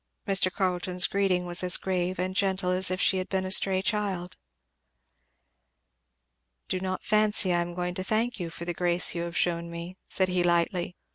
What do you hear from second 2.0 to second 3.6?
and gentle as if she had been a